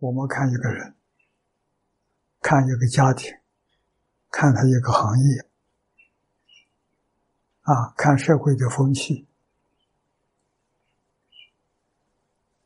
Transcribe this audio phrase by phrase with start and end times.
[0.00, 0.96] 我们看一个人，
[2.40, 3.30] 看一个家庭，
[4.30, 5.46] 看他一个行业，
[7.60, 9.28] 啊，看社会的风气。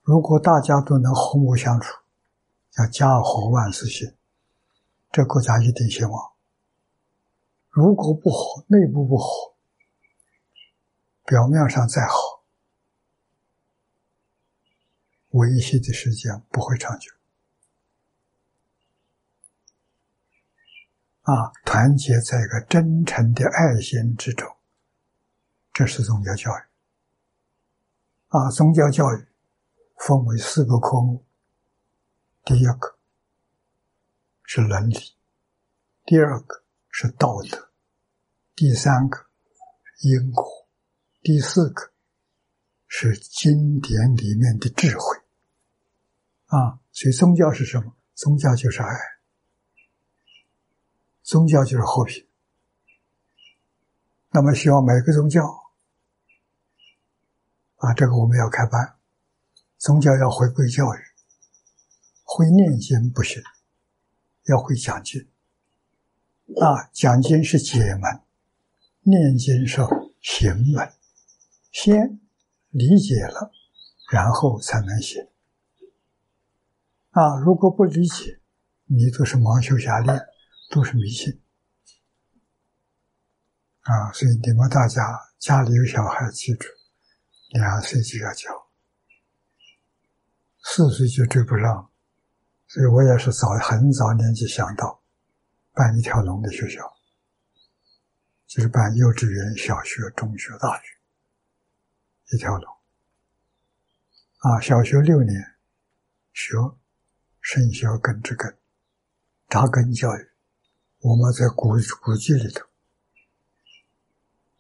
[0.03, 2.03] 如果大家都能和睦相处，
[2.71, 4.15] 叫家和万事兴，
[5.11, 6.33] 这国家一定兴旺。
[7.69, 9.57] 如果不和，内部不和，
[11.25, 12.45] 表面上再好，
[15.31, 17.11] 维系的时间不会长久。
[21.25, 24.49] 啊，团结在一个真诚的爱心之中，
[25.73, 26.63] 这是宗教教育。
[28.29, 29.27] 啊，宗教教育。
[29.97, 31.25] 分为四个科目，
[32.45, 32.99] 第一个
[34.43, 34.99] 是伦理，
[36.05, 37.71] 第二个是道德，
[38.55, 39.25] 第三个
[40.01, 40.45] 因果，
[41.23, 41.91] 第四个
[42.87, 45.17] 是经典里面的智慧。
[46.47, 47.95] 啊，所以宗教是什么？
[48.15, 48.89] 宗教就是爱，
[51.25, 52.27] 宗教就是和平。
[54.31, 55.43] 那么，希望每个宗教，
[57.77, 58.97] 啊，这个我们要开班。
[59.79, 60.99] 宗教要回归教育，
[62.25, 63.43] 会念经不行，
[64.45, 65.27] 要会讲经。
[66.61, 68.21] 啊，讲经是解门，
[69.01, 69.81] 念经是
[70.21, 70.93] 行门。
[71.73, 72.21] 先
[72.69, 73.51] 理解了，
[74.11, 75.27] 然后才能行。
[77.13, 78.41] 啊，如果不理解，
[78.87, 80.21] 你都是盲修瞎练，
[80.75, 81.41] 都是迷信。
[83.83, 85.01] 啊，所以你们大家
[85.39, 86.67] 家里有小孩，记住，
[87.51, 88.51] 两岁就要教。
[90.65, 91.93] 四岁就追不上，
[92.67, 95.01] 所以我也是早很早年纪想到
[95.73, 96.93] 办一条龙的学校，
[98.49, 100.87] 就是办幼稚园、小学、中学、大学
[102.33, 102.75] 一条龙。
[104.39, 105.57] 啊，小学六年
[106.33, 106.57] 学
[107.41, 108.59] 身教根之根，
[109.49, 110.34] 扎根教育。
[111.05, 112.65] 我们在古古籍里头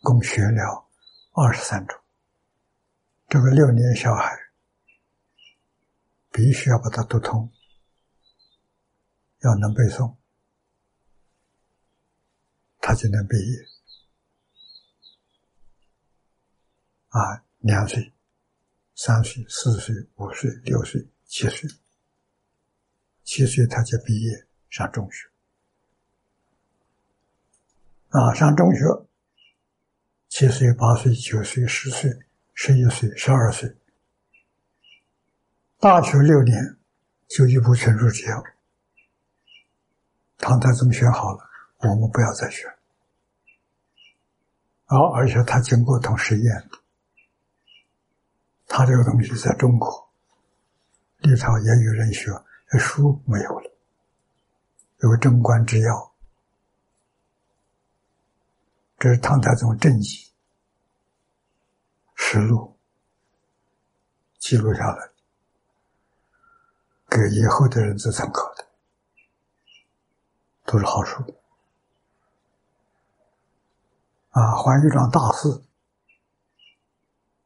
[0.02, 0.86] 共学了
[1.32, 1.98] 二十三种，
[3.30, 4.38] 这个六年小孩。
[6.30, 7.50] 必须要把它读通，
[9.38, 10.16] 要能背诵，
[12.80, 13.58] 他就能毕业。
[17.08, 18.12] 啊，两岁、
[18.96, 21.70] 三岁、四岁、五岁、六岁、七岁，
[23.22, 25.33] 七岁他就毕业上中学。
[28.14, 28.84] 啊，上中学，
[30.28, 32.16] 七岁、八岁、九岁、十岁、
[32.52, 33.76] 十一岁、十二岁。
[35.80, 36.76] 大学六年
[37.26, 38.40] 就一部全书只要，
[40.38, 41.44] 唐太宗选好了，
[41.78, 42.72] 我们不要再选。
[44.86, 46.70] 而而且他经过同实验，
[48.68, 50.08] 他这个东西在中国，
[51.18, 52.30] 历朝也有人学，
[52.70, 53.72] 这书没有了，
[55.00, 55.92] 有个《贞观之要》，
[59.04, 60.32] 这是唐太宗政绩
[62.14, 62.74] 实录
[64.38, 65.10] 记录下来。
[67.10, 68.66] 给以后的人做参考的，
[70.64, 71.22] 都是好书。
[74.30, 75.62] 啊，黄玉章大师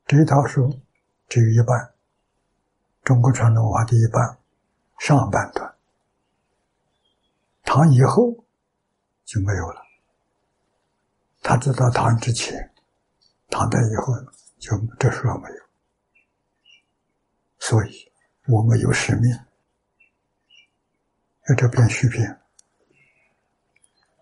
[0.07, 0.79] 这一套书
[1.29, 1.93] 只有一半，
[3.03, 4.39] 中国传统文化的一半
[5.01, 5.75] 上半段，
[7.65, 8.45] 唐以后
[9.25, 9.88] 就没有了。
[11.49, 12.71] 他知道唐之前，
[13.49, 14.13] 唐代以后
[14.59, 15.57] 就这书上没有，
[17.59, 18.13] 所以
[18.49, 19.35] 我们有使命。
[21.47, 22.39] 在这篇续篇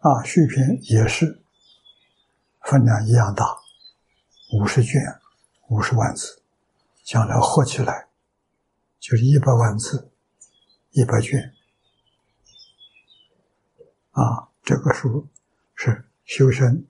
[0.03, 1.43] 啊，续篇也是
[2.61, 3.45] 分量一样大，
[4.53, 5.03] 五十卷，
[5.67, 6.41] 五十万字，
[7.03, 8.07] 将来合起来
[9.01, 10.13] 就是一百万字，
[10.91, 11.53] 一百卷
[14.13, 14.47] 啊。
[14.63, 15.29] 这个书
[15.75, 16.87] 是修身、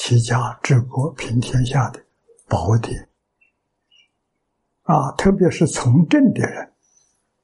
[0.00, 2.00] 齐家、治国、平天下的
[2.46, 3.08] 宝典
[4.84, 6.72] 啊，特别是从政的人。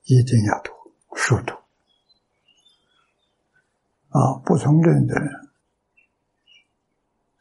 [0.05, 0.71] 一定要读，
[1.17, 1.53] 熟读
[4.11, 4.35] 啊！
[4.45, 5.49] 不从政的人，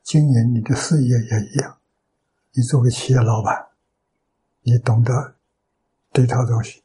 [0.02, 1.78] 经营你的事业也一样。
[2.54, 3.68] 你作为企业老板，
[4.62, 5.36] 你懂得
[6.12, 6.82] 这套东西，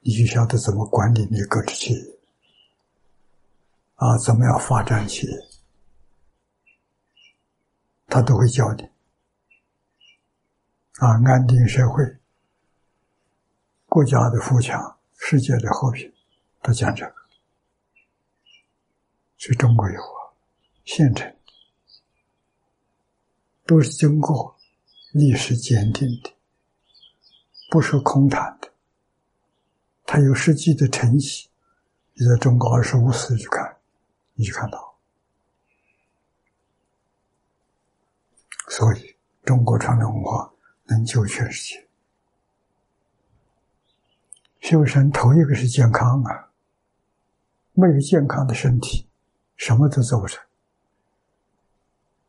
[0.00, 2.18] 你就晓得怎么管理你个体企业
[3.94, 5.32] 啊，怎么样发展企业，
[8.10, 8.82] 他都会教你
[10.98, 12.04] 啊，安定社会，
[13.86, 14.98] 国家的富强。
[15.22, 16.10] 世界的和平，
[16.62, 17.14] 都讲这个，
[19.36, 20.32] 所以中国有啊，
[20.86, 21.36] 现成
[23.66, 24.56] 都是经过
[25.12, 26.32] 历史鉴定的，
[27.70, 28.72] 不是空谈的，
[30.06, 31.50] 它有实际的承袭。
[32.14, 33.76] 你在中国二十五史去看，
[34.32, 34.89] 你就看到。
[38.70, 40.48] 所以，中国传统文化
[40.84, 41.88] 能救全世界。
[44.60, 46.52] 修身头一个是健康啊，
[47.72, 49.08] 没有健康的身体，
[49.56, 50.40] 什么都做不成。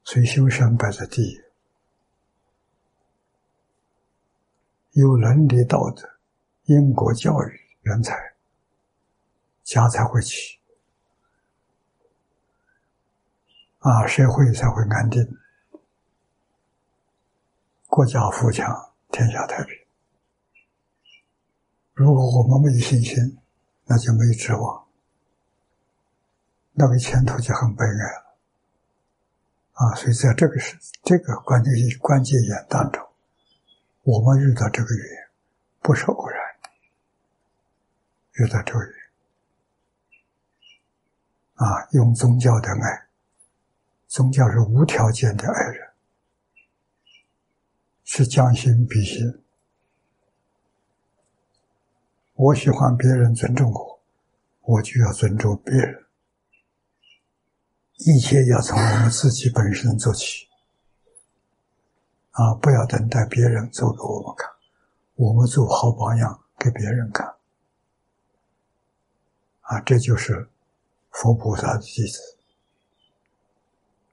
[0.04, 1.40] 所以修身摆在第一，
[4.94, 6.10] 有伦理道德、
[6.64, 8.18] 因果教育人才，
[9.64, 10.60] 家才会起，
[13.78, 15.38] 啊，社会才会安定，
[17.92, 19.78] 国家富强，天下太平。
[21.92, 23.38] 如果我们没有信心，
[23.84, 24.88] 那就没有指望，
[26.72, 28.38] 那个前途就很悲哀了。
[29.74, 33.06] 啊，所以在这个是这个关键关键眼当中，
[34.04, 35.30] 我们遇到这个缘，
[35.82, 36.70] 不是偶然的，
[38.42, 38.96] 遇到这个缘。
[41.56, 43.08] 啊，用宗教的爱，
[44.08, 45.91] 宗教是无条件的爱人，
[48.14, 49.42] 是将心比心。
[52.34, 54.02] 我喜欢别人尊重我，
[54.64, 56.04] 我就要尊重别人。
[58.00, 60.50] 一切要从我们自己本身做起，
[62.32, 64.52] 啊，不要等待别人做给我们看，
[65.16, 67.34] 我们做好榜样给别人看，
[69.62, 70.50] 啊，这就是
[71.12, 72.20] 佛菩萨的弟子，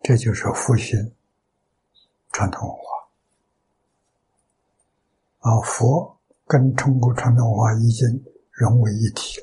[0.00, 1.12] 这就是复兴
[2.30, 2.97] 传统文化，
[5.38, 6.16] 啊，佛。
[6.50, 9.38] 跟中国传统文化已经融为一体，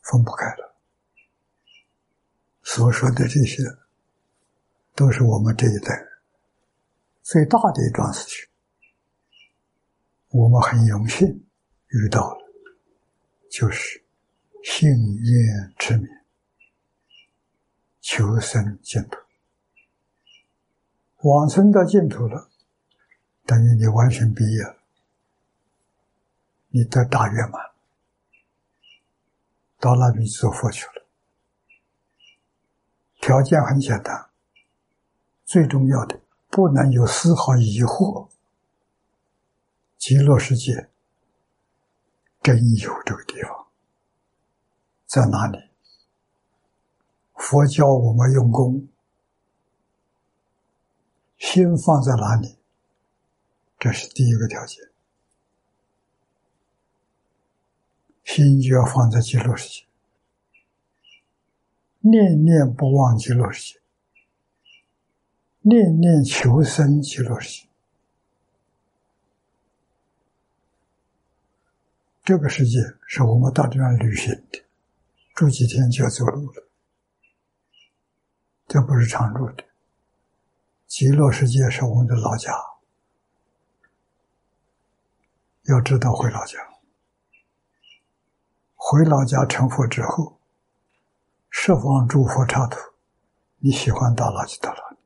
[0.00, 0.74] 分不开了。
[2.62, 3.62] 所说的这些，
[4.94, 6.08] 都是我们这一代
[7.22, 8.48] 最大的一桩事情。
[10.30, 11.28] 我们很荣幸
[11.88, 12.40] 遇到了，
[13.50, 14.02] 就是
[14.64, 16.08] 信愿之名，
[18.00, 19.18] 求生净土。
[21.28, 22.48] 往生到净土了，
[23.44, 24.79] 等于你完全毕业了。
[26.70, 27.70] 你得大圆满，
[29.78, 31.06] 到那边做佛去了。
[33.20, 34.30] 条件很简单，
[35.44, 38.28] 最重要的不能有丝毫疑惑。
[39.98, 40.88] 极乐世界
[42.40, 43.66] 真有这个地方，
[45.06, 45.70] 在哪里？
[47.34, 48.88] 佛教我们用功，
[51.36, 52.56] 心放在哪里？
[53.78, 54.89] 这是第一个条件。
[58.32, 59.84] 心就要放在极乐世界，
[61.98, 63.80] 念念不忘极乐世界，
[65.62, 67.68] 念念求生极乐世界。
[72.22, 74.62] 这个世界是我们到这边旅行的，
[75.34, 76.68] 住几天就要走路了，
[78.68, 79.64] 这不是常住的。
[80.86, 82.52] 极乐世界是我们的老家，
[85.64, 86.69] 要知道回老家。
[88.90, 90.40] 回老家成佛之后，
[91.48, 92.76] 十方诸佛刹土，
[93.58, 94.96] 你喜欢到哪就到哪，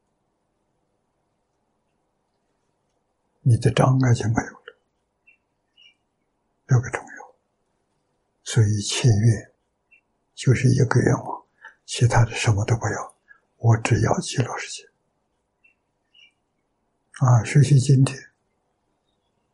[3.43, 4.79] 你的障碍就没有了，
[6.67, 7.35] 这个重要。
[8.43, 9.53] 所以切愿
[10.35, 11.45] 就是一个愿望，
[11.85, 13.15] 其他的什么都不要，
[13.59, 14.89] 我只要极乐世界。
[17.19, 18.19] 啊，学习经典，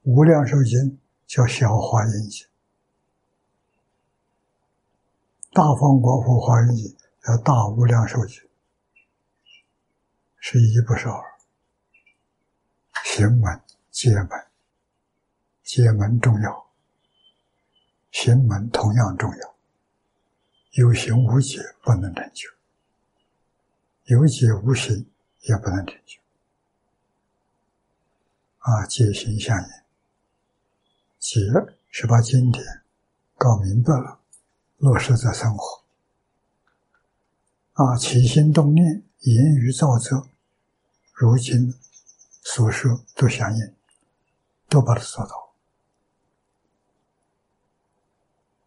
[0.03, 2.47] 无量寿经叫小华严经。
[5.53, 8.41] 大方广佛华严经叫大无量寿经，
[10.39, 11.21] 是一不是二。
[13.05, 14.47] 行门、解门，
[15.65, 16.71] 解门重要，
[18.13, 19.55] 行门同样重要。
[20.75, 22.49] 有行无解不能成就，
[24.05, 26.21] 有解无行也不能成就。
[28.59, 29.69] 啊，解行相应，
[31.19, 31.41] 解
[31.89, 32.65] 是把经典
[33.37, 34.21] 搞明白了。
[34.81, 35.85] 落实在生活，
[37.75, 40.27] 啊，起心动念、言语造作，
[41.13, 41.75] 如今
[42.43, 43.75] 所说都相应，
[44.71, 45.53] 都把它做到，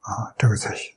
[0.01, 0.93] 啊，这个才行。